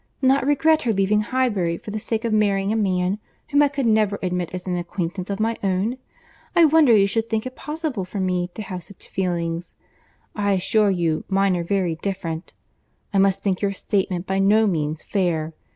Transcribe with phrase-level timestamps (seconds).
[0.23, 3.19] Not regret her leaving Highbury for the sake of marrying a man
[3.51, 5.95] whom I could never admit as an acquaintance of my own!
[6.55, 9.75] I wonder you should think it possible for me to have such feelings.
[10.35, 12.55] I assure you mine are very different.
[13.13, 15.53] I must think your statement by no means fair.